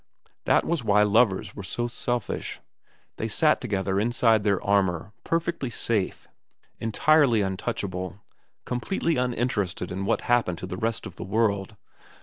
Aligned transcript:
That 0.45 0.65
was 0.65 0.83
why 0.83 1.03
lovers 1.03 1.55
were 1.55 1.61
so 1.61 1.85
selfish. 1.87 2.59
They 3.17 3.27
sat 3.27 3.61
together 3.61 3.99
inside 3.99 4.41
their 4.41 4.59
armour 4.63 5.13
perfectly 5.23 5.69
safe, 5.69 6.27
entirely 6.79 7.41
untouchable, 7.43 8.19
completely 8.65 9.17
uninterested 9.17 9.91
in 9.91 10.05
what 10.05 10.21
happened 10.21 10.57
to 10.57 10.65
the 10.65 10.75
rest 10.75 11.05
of 11.05 11.17
the 11.17 11.23
world. 11.23 11.75